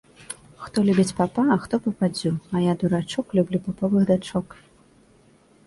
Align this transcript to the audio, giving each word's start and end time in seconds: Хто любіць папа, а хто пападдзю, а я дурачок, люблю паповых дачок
Хто 0.63 0.77
любіць 0.87 1.13
папа, 1.19 1.45
а 1.55 1.57
хто 1.65 1.79
пападдзю, 1.89 2.31
а 2.55 2.63
я 2.65 2.73
дурачок, 2.81 3.25
люблю 3.39 3.63
паповых 3.69 4.11
дачок 4.15 4.47